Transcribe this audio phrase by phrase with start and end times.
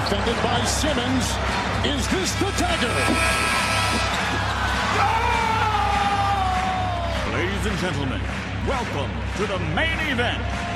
[0.00, 1.24] defended by Simmons.
[1.84, 2.96] Is this the dagger?
[7.34, 8.20] Ladies and gentlemen,
[8.66, 10.69] welcome to the main event.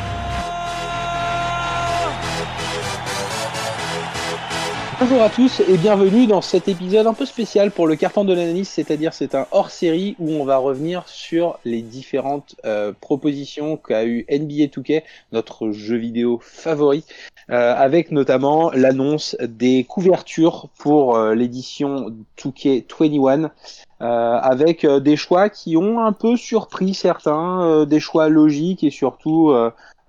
[5.00, 8.32] Bonjour à tous et bienvenue dans cet épisode un peu spécial pour le carton de
[8.32, 14.04] l'analyse, c'est-à-dire c'est un hors-série où on va revenir sur les différentes euh, propositions qu'a
[14.04, 15.02] eu NBA 2K,
[15.32, 17.04] notre jeu vidéo favori,
[17.50, 23.50] euh, avec notamment l'annonce des couvertures pour euh, l'édition 2K 21.
[24.00, 29.52] avec des choix qui ont un peu surpris certains, des choix logiques et surtout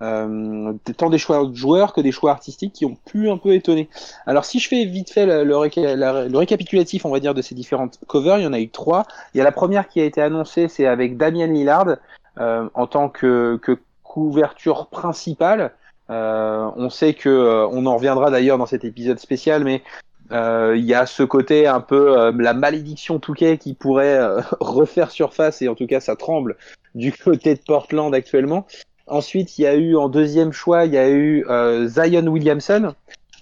[0.02, 3.54] euh, tant des choix de joueurs que des choix artistiques qui ont pu un peu
[3.54, 3.90] étonner.
[4.26, 8.40] Alors si je fais vite fait le, récapitulatif, on va dire, de ces différentes covers,
[8.40, 9.06] il y en a eu trois.
[9.34, 11.98] Il y a la première qui a été annoncée, c'est avec Damien Lillard
[12.40, 15.74] euh, en tant que, que couverture principale.
[16.10, 19.82] Euh, on sait que, euh, on en reviendra d'ailleurs dans cet épisode spécial, mais
[20.32, 24.20] euh, il y a ce côté un peu la malédiction Touquet qui pourrait
[24.60, 26.58] refaire surface et en tout cas ça tremble
[26.96, 28.66] du côté de Portland actuellement.
[29.08, 32.94] Ensuite, il y a eu en deuxième choix, il y a eu euh, Zion Williamson.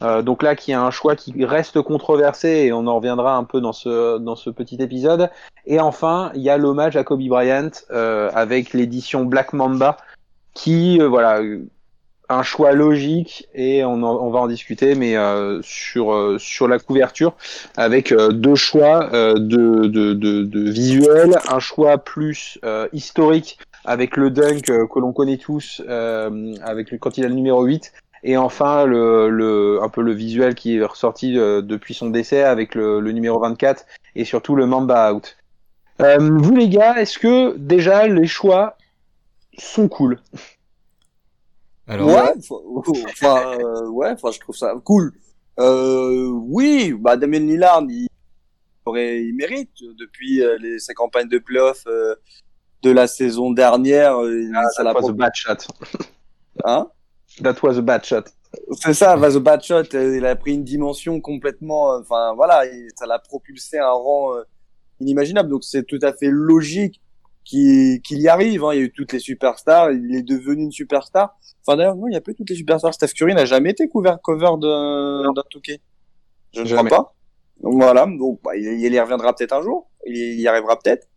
[0.02, 3.45] Euh, donc là, qui a un choix qui reste controversé et on en reviendra un
[3.45, 5.30] peu dans ce dans ce petit épisode.
[5.66, 9.95] Et enfin, il y a l'hommage à Kobe Bryant euh, avec l'édition Black Mamba,
[10.53, 11.39] qui voilà
[12.28, 15.16] un choix logique et on, va en discuter, mais
[15.61, 17.36] sur sur la couverture
[17.78, 22.59] avec deux choix de, de, de, de visuel, un choix plus
[22.91, 27.27] historique avec le dunk euh, que l'on connaît tous, euh, avec le, quand il a
[27.27, 31.61] le numéro 8, et enfin le, le un peu le visuel qui est ressorti euh,
[31.61, 35.37] depuis son décès avec le, le, numéro 24 et surtout le Mamba Out.
[35.99, 38.77] vous les gars, est-ce que déjà les choix
[39.57, 40.19] sont cool?
[41.85, 42.33] Alors, ouais,
[43.07, 43.57] enfin,
[43.89, 45.11] ouais, enfin, je trouve ça cool.
[45.59, 48.07] Euh, oui, bah Damien Lillard, il,
[48.85, 51.85] aurait, il mérite depuis les, sa campagne de playoff
[52.83, 54.21] de la saison dernière.
[54.21, 55.57] Euh, ah, ça that was a bad shot.
[56.66, 56.88] Hein?
[57.41, 58.25] That was a bad shot.
[58.73, 59.95] C'est ça, was a bad shot.
[59.95, 62.63] Euh, il a pris une dimension complètement, euh, enfin voilà,
[62.95, 64.33] ça l'a propulsé à un rang
[64.99, 65.49] inimaginable.
[65.49, 67.01] Donc c'est tout à fait logique
[67.43, 68.63] qu'il y arrive.
[68.63, 68.73] Hein.
[68.73, 71.35] Il y a eu toutes les superstars, il est devenu une superstar.
[71.66, 72.93] Enfin d'ailleurs, non, il y a eu toutes les superstars.
[72.93, 75.79] Steph Curry n'a jamais été couvert cover d'un Touquet.
[76.53, 77.16] Je ne crois pas.
[77.61, 79.89] Donc voilà, donc bah, il, y reviendra peut-être un jour.
[80.05, 81.07] il y arrivera peut-être.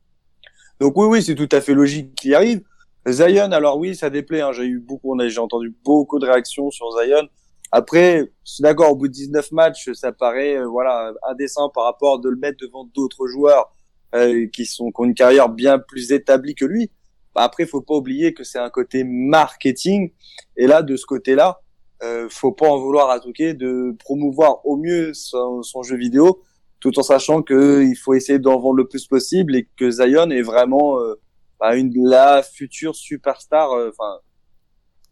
[0.80, 2.62] Donc oui, oui, c'est tout à fait logique qu'il arrive.
[3.08, 4.40] Zion, alors oui, ça déplaît.
[4.40, 4.52] Hein.
[4.52, 7.28] J'ai eu beaucoup, j'ai entendu beaucoup de réactions sur Zion.
[7.72, 12.20] Après, c'est d'accord, au bout de 19 matchs, ça paraît euh, voilà indécent par rapport
[12.20, 13.72] de le mettre devant d'autres joueurs
[14.14, 16.90] euh, qui sont qui ont une carrière bien plus établie que lui.
[17.34, 20.12] Bah, après, faut pas oublier que c'est un côté marketing.
[20.56, 21.60] Et là, de ce côté-là,
[22.02, 26.42] euh, faut pas en vouloir à Touquet de promouvoir au mieux son, son jeu vidéo
[26.80, 30.42] tout en sachant qu'il faut essayer d'en vendre le plus possible et que Zion est
[30.42, 31.14] vraiment euh,
[31.58, 34.18] bah, une la future superstar, euh, enfin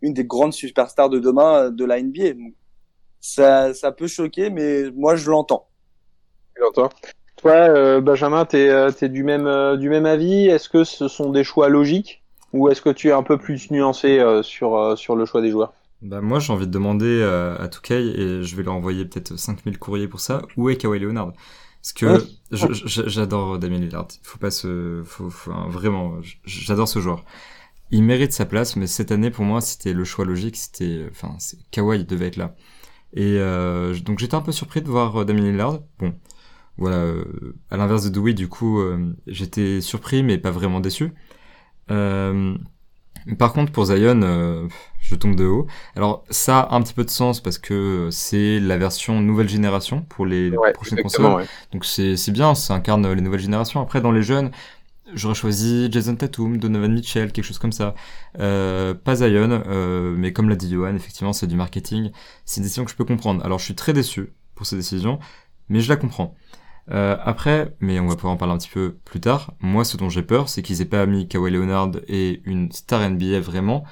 [0.02, 2.34] une des grandes superstars de demain euh, de la NBA.
[3.20, 5.68] ça, ça peut choquer, mais moi je l'entends.
[7.36, 10.46] Toi, Benjamin, t'es es du même du même avis?
[10.46, 12.22] Est-ce que ce sont des choix logiques?
[12.52, 15.74] Ou est-ce que tu es un peu plus nuancé sur sur le choix des joueurs?
[16.04, 19.36] Bah moi j'ai envie de demander à, à Touquet et je vais leur envoyer peut-être
[19.36, 20.42] 5000 courriers pour ça.
[20.56, 21.32] Où est Kawhi Leonard?
[21.80, 24.08] Parce que j'adore Damien Lillard.
[24.22, 26.14] Faut pas se, faut, faut vraiment,
[26.44, 27.24] j'adore ce joueur.
[27.90, 30.56] Il mérite sa place, mais cette année pour moi c'était le choix logique.
[30.56, 31.36] C'était, enfin,
[31.70, 32.54] Kawhi devait être là.
[33.12, 35.80] Et euh, donc j'étais un peu surpris de voir euh, Damien Lillard.
[35.98, 36.14] Bon,
[36.78, 36.96] voilà.
[36.96, 37.24] Euh,
[37.70, 41.12] à l'inverse de Dewey, du coup, euh, j'étais surpris mais pas vraiment déçu.
[41.90, 42.56] Euh,
[43.38, 44.66] par contre, pour Zion, euh,
[45.04, 45.66] je tombe de haut.
[45.96, 50.00] Alors, ça a un petit peu de sens parce que c'est la version nouvelle génération
[50.08, 51.44] pour les prochaines consoles.
[51.72, 53.80] Donc, c'est bien, ça incarne les nouvelles générations.
[53.82, 54.50] Après, dans les jeunes,
[55.12, 57.94] j'aurais choisi Jason Tatum, Donovan Mitchell, quelque chose comme ça.
[58.40, 62.10] Euh, pas Zion, euh, mais comme l'a dit Johan, effectivement, c'est du marketing.
[62.46, 63.44] C'est une décision que je peux comprendre.
[63.44, 65.18] Alors, je suis très déçu pour ces décisions,
[65.68, 66.34] mais je la comprends.
[66.90, 69.96] Euh, après, mais on va pouvoir en parler un petit peu plus tard, moi ce
[69.96, 73.84] dont j'ai peur, c'est qu'ils aient pas mis Kawhi Leonard et une star NBA vraiment,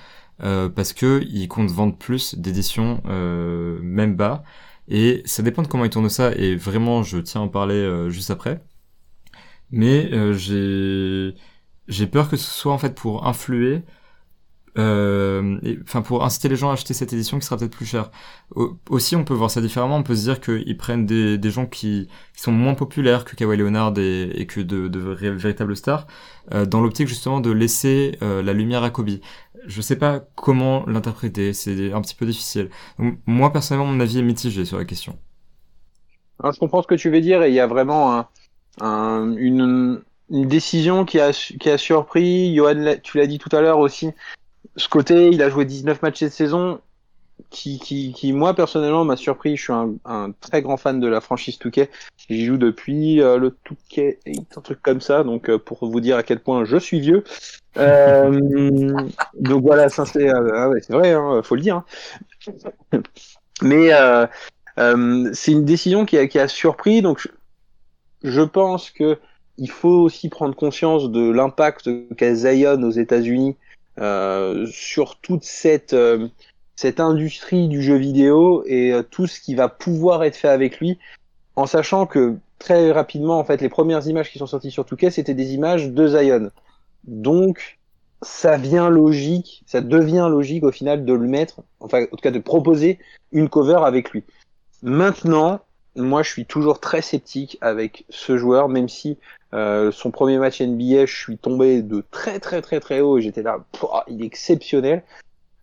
[0.43, 4.43] euh, parce que ils comptent vendre plus d'éditions euh, même bas,
[4.89, 7.75] et ça dépend de comment ils tournent ça, et vraiment je tiens à en parler
[7.75, 8.63] euh, juste après.
[9.71, 11.35] Mais j'ai
[11.89, 13.83] j'ai peur que ce soit en fait pour influer
[14.77, 18.11] enfin pour inciter les gens à acheter cette édition qui sera peut-être plus chère.
[18.91, 19.97] aussi, on peut voir ça différemment.
[19.97, 23.57] On peut se dire qu'ils prennent des, des gens qui, sont moins populaires que Kawhi
[23.57, 26.07] Leonard et, que de, de véritables stars,
[26.51, 29.21] dans l'optique justement de laisser la lumière à Kobe.
[29.67, 32.71] Je sais pas comment l'interpréter, c'est un petit peu difficile.
[33.27, 35.19] Moi personnellement, mon avis est mitigé sur la question.
[36.43, 38.29] je comprends ce que tu veux dire et il y a vraiment un,
[38.81, 42.55] un, une, une décision qui a, qui a surpris.
[42.55, 44.11] Johan, tu l'as dit tout à l'heure aussi.
[44.77, 46.81] Ce côté, il a joué 19 matchs cette saison
[47.53, 49.57] qui, qui, qui moi personnellement m'a surpris.
[49.57, 51.91] Je suis un, très grand fan de la franchise Touquet.
[52.29, 55.23] J'y joue depuis euh, le Touquet 8, un truc comme ça.
[55.23, 57.23] Donc euh, pour vous dire à quel point je suis vieux.
[57.77, 58.91] Euh,
[59.39, 61.85] donc voilà, euh, ah c'est vrai, hein, faut le dire.
[62.93, 63.03] Hein.
[63.63, 63.91] Mais
[65.35, 67.03] c'est une décision qui a, qui a surpris.
[67.03, 67.29] Donc je,
[68.25, 69.19] je pense que
[69.59, 73.57] il faut aussi prendre conscience de l'impact qu'a Zion aux États-Unis
[74.67, 75.95] sur toute cette
[76.77, 80.79] cette industrie du jeu vidéo et euh, tout ce qui va pouvoir être fait avec
[80.79, 80.99] lui,
[81.57, 85.11] en sachant que très rapidement, en fait, les premières images qui sont sorties sur Touquet,
[85.11, 86.51] c'était des images de Zion.
[87.05, 87.79] Donc,
[88.23, 92.31] ça vient logique, ça devient logique au final de le mettre, enfin, en tout cas,
[92.31, 92.99] de proposer
[93.33, 94.23] une cover avec lui.
[94.83, 95.61] Maintenant,
[95.97, 99.19] moi, je suis toujours très sceptique avec ce joueur, même si
[99.53, 103.23] euh, son premier match NBA, je suis tombé de très très très très haut et
[103.23, 103.59] j'étais là,
[104.09, 105.03] il est exceptionnel.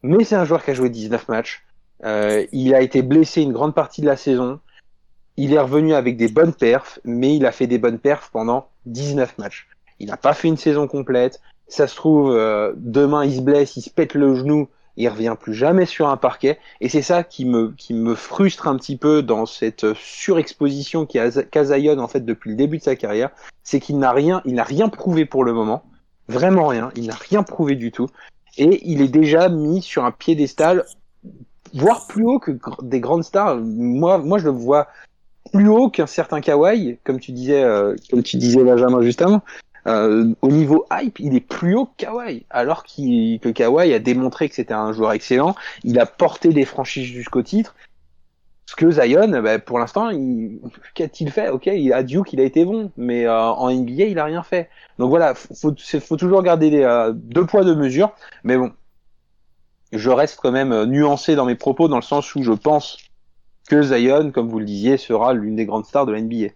[0.04, 1.64] Mais c'est un joueur qui a joué 19 matchs.
[2.06, 4.60] Euh, il a été blessé une grande partie de la saison.
[5.38, 8.70] Il est revenu avec des bonnes perfs, mais il a fait des bonnes perfs pendant
[8.86, 9.68] 19 matchs.
[10.00, 11.42] Il n'a pas fait une saison complète.
[11.68, 15.36] Ça se trouve, euh, demain il se blesse, il se pète le genou, il revient
[15.40, 16.60] plus jamais sur un parquet.
[16.82, 21.30] Et c'est ça qui me, qui frustre un petit peu dans cette surexposition qui a
[21.44, 23.30] Kazayon en fait depuis le début de sa carrière.
[23.64, 25.84] C'est qu'il n'a rien, il n'a rien prouvé pour le moment.
[26.28, 26.92] Vraiment rien.
[26.96, 28.08] Il n'a rien prouvé du tout
[28.58, 30.86] et il est déjà mis sur un piédestal,
[31.74, 32.52] voire plus haut que
[32.82, 33.58] des grandes stars.
[33.58, 34.88] Moi, moi, je le vois
[35.52, 39.42] plus haut qu'un certain Kawhi, comme tu disais, euh, comme tu disais Benjamin juste avant.
[39.88, 44.50] Euh, au niveau hype, il est plus haut que Kawhi, alors que Kawhi a démontré
[44.50, 45.56] que c'était un joueur excellent.
[45.84, 47.76] Il a porté des franchises jusqu'au titre.
[48.70, 50.12] Ce que Zion, bah, pour l'instant,
[50.94, 51.50] qu'a-t-il fait?
[51.50, 54.44] Ok, il a Duke, il a été bon, mais euh, en NBA, il a rien
[54.44, 54.70] fait.
[55.00, 58.12] Donc voilà, faut, faut toujours garder les, euh, deux poids deux mesures.
[58.44, 58.72] Mais bon,
[59.92, 63.00] je reste quand même euh, nuancé dans mes propos dans le sens où je pense
[63.68, 66.54] que Zion, comme vous le disiez, sera l'une des grandes stars de la NBA.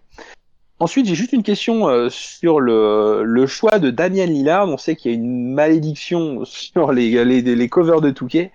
[0.78, 4.68] Ensuite, j'ai juste une question sur le, le, choix de Damian Lillard.
[4.68, 8.52] On sait qu'il y a une malédiction sur les, les, les covers de Touquet.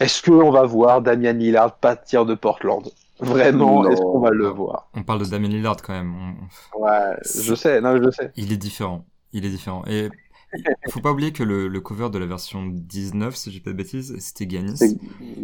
[0.00, 2.88] Est-ce qu'on va voir Damian Lillard partir de Portland?
[3.20, 4.88] Vraiment, est-ce qu'on va le voir?
[4.94, 6.36] On parle de Damian Lillard quand même.
[6.78, 8.32] Ouais, je sais, non, je sais.
[8.36, 9.04] Il est différent.
[9.32, 9.82] Il est différent.
[9.88, 10.08] Et
[10.54, 13.70] il faut pas oublier que le, le, cover de la version 19, si j'ai pas
[13.70, 14.78] de bêtises, c'était Giannis.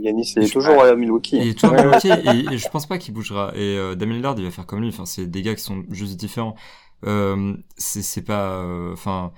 [0.01, 1.37] Giannis est toujours à Milwaukee.
[1.37, 2.09] Il est toujours à Milwaukee
[2.53, 3.53] et, je pense pas qu'il bougera.
[3.55, 4.89] Et euh, Damian Lillard, il va faire comme lui.
[4.89, 6.55] Enfin, c'est des gars qui sont juste différents.
[7.07, 9.33] Euh, c'est pas, euh, enfin,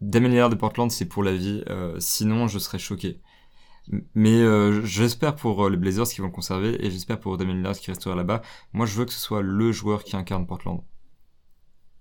[0.00, 1.64] Damian Lillard de Portland, c'est pour la vie.
[1.70, 3.20] Euh, sinon, je serais choqué.
[4.14, 7.54] Mais euh, j'espère pour euh, les Blazers qui vont le conserver et j'espère pour Damien
[7.54, 8.42] Lillard qui restera là-bas.
[8.72, 10.82] Moi, je veux que ce soit le joueur qui incarne Portland.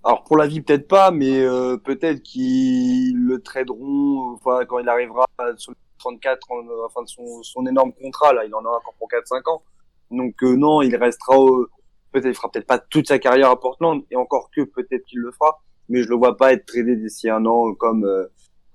[0.04, 4.88] Alors pour la vie peut-être pas, mais euh, peut-être qu'ils le traderont enfin, quand il
[4.88, 5.26] arrivera
[5.58, 6.56] sur le 34, en,
[6.86, 9.64] enfin de son, son, énorme contrat là, il en a encore pour 4-5 ans.
[10.12, 11.38] Donc non, il restera
[12.12, 15.20] peut-être il fera peut-être pas toute sa carrière à Portland et encore que peut-être qu'il
[15.20, 15.60] le fera,
[15.90, 18.08] mais je le vois pas être tradé d'ici un an comme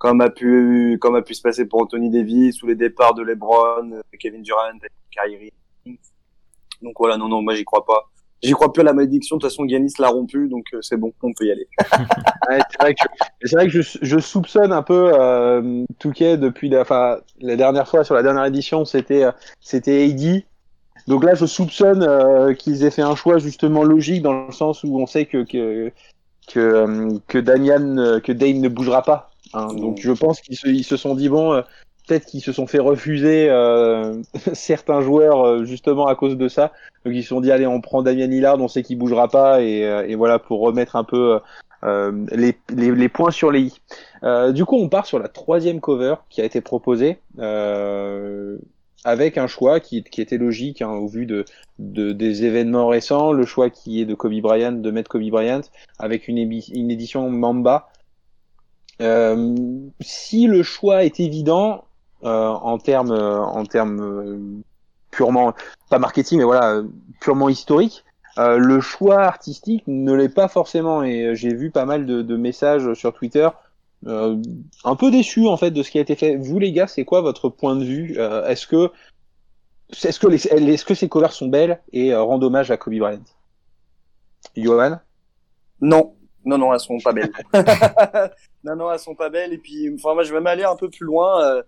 [0.00, 3.22] comme a pu comme a pu se passer pour Anthony Davis ou les départs de
[3.22, 4.78] LeBron, Kevin Durant,
[5.10, 5.52] Kyrie.
[6.80, 8.08] Donc voilà, non non, moi j'y crois pas.
[8.42, 9.36] J'y crois plus à la malédiction.
[9.36, 11.68] De toute façon, Giannis l'a rompu, donc euh, c'est bon, on peut y aller.
[12.48, 13.06] ouais, c'est vrai que,
[13.44, 17.86] c'est vrai que je, je, soupçonne un peu euh, Touquet depuis la, enfin, la dernière
[17.86, 20.44] fois sur la dernière édition, c'était euh, c'était AD.
[21.08, 24.82] Donc là, je soupçonne euh, qu'ils aient fait un choix justement logique dans le sens
[24.82, 25.92] où on sait que que
[26.48, 30.68] que, euh, que Damian, que Dane ne bougera pas Hein, donc je pense qu'ils se,
[30.68, 31.62] ils se sont dit bon, euh,
[32.06, 36.72] peut-être qu'ils se sont fait refuser euh, certains joueurs euh, justement à cause de ça.
[37.04, 39.62] Donc ils se sont dit allez on prend Damien Lillard, on sait qu'il bougera pas
[39.62, 41.40] et, et, voilà pour remettre un peu
[41.82, 44.52] les, les, les, points sur les i.
[44.52, 47.18] du coup on part sur la troisième cover qui a été proposée.
[49.02, 51.46] avec un choix qui, qui était logique hein, au vu de,
[51.78, 55.62] de, des événements récents, le choix qui est de Kobe Bryant, de mettre Kobe Bryant,
[55.98, 57.96] avec une, une édition Mamba, euh,
[60.00, 61.84] si le choix est évident
[62.24, 64.38] euh, en termes en termes euh,
[65.10, 65.54] purement
[65.88, 66.82] pas marketing mais voilà
[67.20, 68.04] purement historique,
[68.36, 71.02] le choix artistique ne l'est pas forcément.
[71.02, 73.48] Et j'ai vu pas mal de, de messages sur Twitter
[74.06, 74.40] euh,
[74.84, 76.36] un peu déçu en fait de ce qui a été fait.
[76.36, 78.90] Vous les gars, c'est quoi votre point de vue euh, Est-ce que
[79.90, 82.94] est-ce que les, est-ce que ces covers sont belles et euh, rendent hommage à Kobe
[82.94, 83.20] Bryant?
[84.56, 85.00] Johan?
[85.80, 87.32] Non, non, non, elles sont pas belles.
[88.64, 89.52] non, non, elles sont pas belles.
[89.52, 91.42] Et puis, enfin, moi, je vais m'aller un peu plus loin.
[91.44, 91.62] Euh,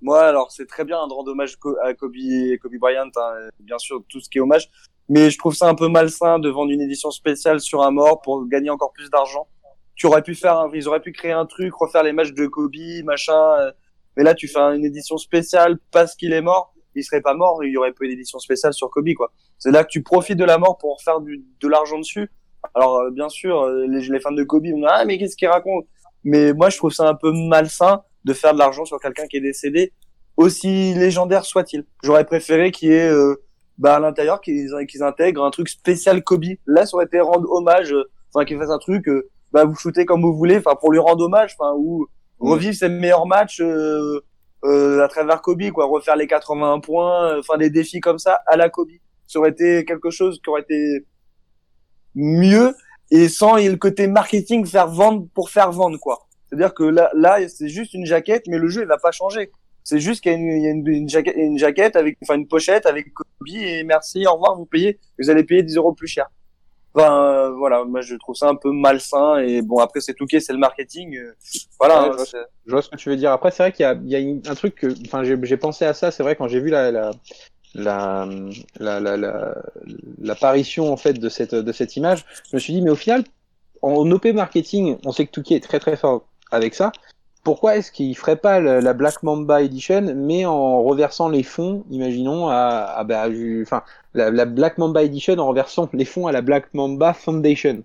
[0.00, 2.14] moi, alors, c'est très bien de rendre hommage à Kobe,
[2.60, 4.68] Kobe Bryant, hein, bien sûr, tout ce qui est hommage.
[5.08, 8.20] mais je trouve ça un peu malsain de vendre une édition spéciale sur un mort
[8.22, 9.48] pour gagner encore plus d'argent.
[9.94, 12.46] Tu aurais pu faire, un, ils auraient pu créer un truc, refaire les matchs de
[12.46, 12.74] Kobe,
[13.04, 13.58] machin.
[13.60, 13.72] euh,
[14.16, 16.74] mais là, tu fais une édition spéciale parce qu'il est mort.
[16.94, 19.32] Il serait pas mort, il y aurait pas une édition spéciale sur Kobe, quoi.
[19.58, 22.30] C'est là que tu profites de la mort pour faire du, de l'argent dessus.
[22.74, 25.48] Alors, euh, bien sûr, euh, les, les fans de Kobe dire, ah, mais qu'est-ce qu'il
[25.48, 25.86] raconte?
[26.24, 29.38] Mais moi, je trouve ça un peu malsain de faire de l'argent sur quelqu'un qui
[29.38, 29.92] est décédé,
[30.36, 31.84] aussi légendaire soit-il.
[32.02, 33.42] J'aurais préféré qu'il y ait, euh,
[33.78, 36.44] bah, à l'intérieur, qu'ils qu'ils intègrent un truc spécial Kobe.
[36.66, 39.74] Là, ça aurait été rendre hommage, euh, enfin, qu'ils fassent un truc, euh, bah, vous
[39.74, 42.06] shootez comme vous voulez, enfin, pour lui rendre hommage, enfin, ou
[42.38, 44.20] revivre ses meilleurs matchs, euh,
[44.64, 48.40] euh, à travers Kobe, quoi, refaire les 81 points, euh, enfin, des défis comme ça
[48.46, 48.90] à la Kobe.
[49.26, 51.06] Ça aurait été quelque chose qui aurait été
[52.14, 52.74] mieux
[53.10, 56.26] et sans le côté marketing faire vendre pour faire vendre, quoi.
[56.48, 59.50] C'est-à-dire que là, là, c'est juste une jaquette, mais le jeu, il va pas changer.
[59.84, 62.16] C'est juste qu'il y a une, il y a une, une jaquette, une jaquette avec,
[62.22, 65.76] enfin, une pochette avec Kobe et merci, au revoir, vous payez, vous allez payer 10
[65.76, 66.30] euros plus cher.
[66.94, 70.40] Enfin, euh, voilà, moi, je trouve ça un peu malsain et bon, après, c'est Touquet,
[70.40, 71.34] c'est le marketing, euh,
[71.80, 72.02] voilà.
[72.02, 73.32] Ouais, hein, je vois Je vois ce que tu veux dire.
[73.32, 75.36] Après, c'est vrai qu'il y a, il y a une- un truc que, enfin, j'ai
[75.42, 76.10] j'ai pensé à ça.
[76.10, 77.10] C'est vrai quand j'ai vu la, la,
[77.74, 78.26] la,
[78.78, 79.54] la, la, la-
[80.20, 83.24] l'apparition en fait de cette, de cette image, je me suis dit, mais au final,
[83.82, 86.92] en OP marketing, on sait que Touquet est très très fort avec ça.
[87.44, 92.48] Pourquoi est-ce qu'il ferait pas la Black Mamba Edition, mais en reversant les fonds, imaginons,
[92.48, 93.82] à, à bah, ju- enfin,
[94.14, 97.82] la, la Black Mamba Edition en reversant les fonds à la Black Mamba Foundation?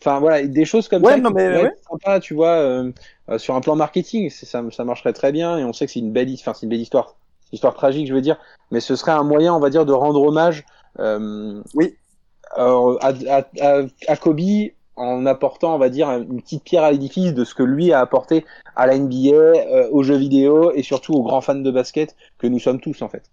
[0.00, 1.64] Enfin voilà, des choses comme Ouais, ça non, mais ouais.
[1.68, 2.92] être sympa, tu vois, euh,
[3.30, 6.00] euh, sur un plan marketing, ça, ça marcherait très bien et on sait que c'est
[6.00, 7.16] une belle, enfin c'est une belle histoire,
[7.52, 8.38] histoire tragique, je veux dire,
[8.70, 10.64] mais ce serait un moyen, on va dire, de rendre hommage,
[10.98, 11.96] euh, Oui.
[12.58, 14.40] euh, à, à, à, à Kobe
[14.96, 18.00] en apportant, on va dire, une petite pierre à l'édifice de ce que lui a
[18.00, 18.44] apporté
[18.76, 22.46] à la NBA, euh, aux jeux vidéo et surtout aux grands fans de basket que
[22.46, 23.30] nous sommes tous en fait.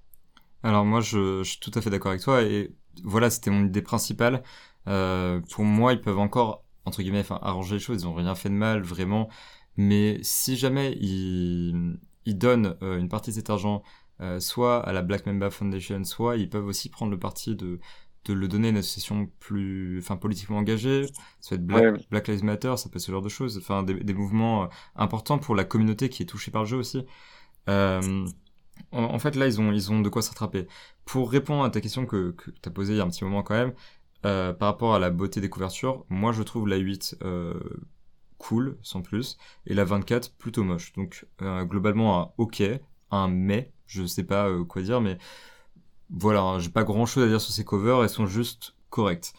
[0.64, 3.66] Alors moi, je, je suis tout à fait d'accord avec toi et voilà, c'était mon
[3.66, 4.44] idée principale.
[4.88, 8.02] Euh, pour moi, ils peuvent encore entre guillemets enfin, arranger les choses.
[8.04, 9.30] Ils ont rien fait de mal vraiment,
[9.78, 13.84] mais si jamais ils, ils donnent euh, une partie de cet argent
[14.22, 17.80] euh, soit à la Black Mamba Foundation, soit ils peuvent aussi prendre le parti de
[18.26, 21.08] de le donner à une association plus, enfin politiquement engagée.
[21.42, 22.06] Ça peut être Black, Ouais.
[22.10, 23.58] Black Lives Matter, ça peut être ce genre de choses.
[23.58, 26.78] Enfin, des, des mouvements euh, importants pour la communauté qui est touchée par le jeu
[26.78, 27.06] aussi.
[27.70, 28.26] Euh,
[28.92, 30.68] en, en fait, là, ils ont, ils ont de quoi s'attraper.
[31.06, 33.24] Pour répondre à ta question que, que tu as posée il y a un petit
[33.24, 33.74] moment quand même,
[34.26, 37.54] euh, par rapport à la beauté des couvertures, moi je trouve la 8 euh,
[38.38, 40.94] cool, sans plus, et la 24 plutôt moche.
[40.94, 42.64] Donc euh, globalement un ok,
[43.14, 45.18] un mais, je sais pas euh, quoi dire, mais
[46.10, 49.34] voilà, hein, j'ai pas grand chose à dire sur ces covers, elles sont juste correctes.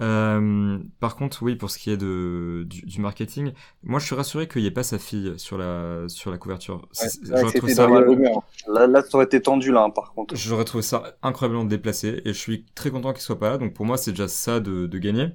[0.00, 3.52] Euh, par contre, oui, pour ce qui est de, du, du marketing,
[3.84, 6.88] moi je suis rassuré qu'il n'y ait pas sa fille sur la, sur la couverture.
[7.22, 7.86] J'aurais trouvé ça-.
[7.88, 10.34] Là, là, ça aurait été tendu, là, hein, par contre.
[10.34, 13.58] J'aurais trouvé ça incroyablement déplacé et je suis très content qu'il soit pas là.
[13.58, 15.28] Donc pour moi, c'est déjà ça de, de gagner.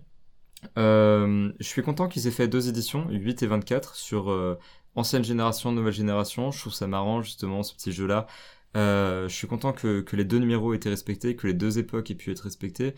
[0.78, 4.58] Euh, je suis content qu'ils aient fait deux éditions, 8 et 24, sur euh,
[4.98, 6.52] ancienne génération, nouvelle génération.
[6.52, 8.28] Je trouve ça marrant justement ce petit jeu-là.
[8.76, 12.12] Euh, je suis content que, les deux numéros aient été respectés, que les deux époques
[12.12, 12.96] aient pu être respectées.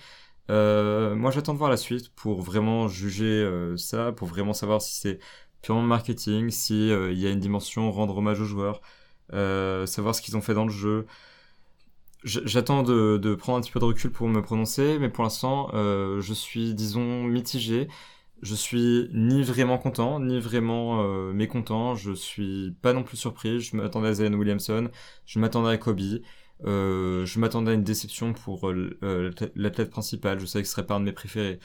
[0.49, 4.81] Euh, moi, j'attends de voir la suite pour vraiment juger euh, ça, pour vraiment savoir
[4.81, 5.19] si c'est
[5.61, 8.81] purement marketing, si il y a une dimension rendre hommage aux joueurs,
[9.31, 11.05] savoir ce qu'ils ont fait dans le jeu.
[12.23, 15.69] J'attends de, de prendre un petit peu de recul pour me prononcer, mais pour l'instant,
[15.73, 17.89] je suis, disons, mitigé.
[18.41, 21.95] Je suis ni vraiment content, ni vraiment euh, mécontent.
[21.95, 23.59] Je suis pas non plus surpris.
[23.59, 24.89] Je m'attendais à Zion Williamson,
[25.25, 25.99] je m'attendais à Kobe.
[26.65, 30.39] Euh, je m'attendais à une déception pour euh, l'athlète- l'athlète principal.
[30.39, 31.59] Je savais que ce serait pas un de mes préférés.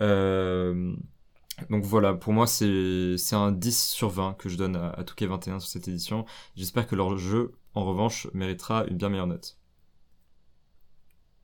[0.00, 0.94] Euh,
[1.70, 5.04] donc voilà, pour moi, c'est c'est un 10 sur 20 que je donne à, à
[5.04, 6.24] Touquet 21 sur cette édition.
[6.56, 9.58] J'espère que leur jeu, en revanche, méritera une bien meilleure note.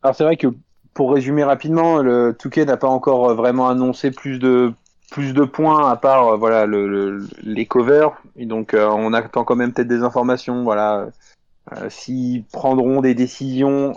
[0.02, 0.48] Alors c'est vrai que
[0.98, 4.72] pour résumer rapidement, le Touquet n'a pas encore euh, vraiment annoncé plus de
[5.12, 8.20] plus de points à part euh, voilà le, le- les covers.
[8.34, 11.06] Et donc euh, on attend quand même peut-être des informations voilà
[11.88, 13.92] s'ils prendront des décisions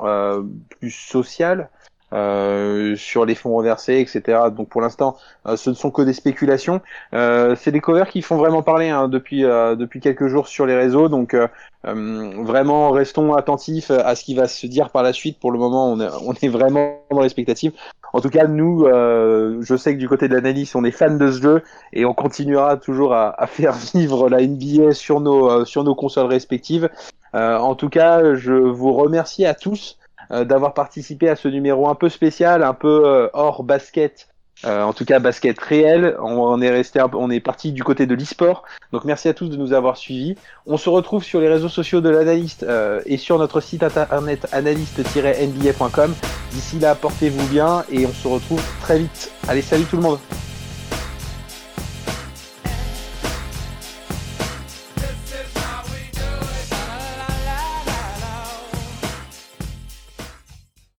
[0.79, 1.71] plus sociales
[2.13, 5.15] euh, sur les fonds reversés etc donc pour l'instant
[5.47, 6.81] euh, ce ne sont que des spéculations
[7.13, 10.65] euh, c'est des covers qui font vraiment parler hein, depuis euh, depuis quelques jours sur
[10.65, 11.35] les réseaux donc
[11.83, 15.39] vraiment, restons attentifs à ce qui va se dire par la suite.
[15.39, 17.71] Pour le moment, on est, vraiment dans l'expectative.
[18.13, 21.31] En tout cas, nous, je sais que du côté de l'analyse, on est fan de
[21.31, 25.95] ce jeu et on continuera toujours à, faire vivre la NBA sur nos, sur nos
[25.95, 26.87] consoles respectives.
[27.33, 29.97] En tout cas, je vous remercie à tous
[30.45, 34.27] d'avoir participé à ce numéro un peu spécial, un peu euh, hors basket.
[34.63, 36.15] Euh, en tout cas, basket réel.
[36.21, 38.63] On, est resté, on est parti du côté de l'e-sport.
[38.91, 40.35] Donc, merci à tous de nous avoir suivis.
[40.67, 44.47] On se retrouve sur les réseaux sociaux de l'analyste euh, et sur notre site internet
[44.51, 46.13] analyste-nba.com
[46.51, 49.31] D'ici là, portez-vous bien et on se retrouve très vite.
[49.47, 50.19] Allez, salut tout le monde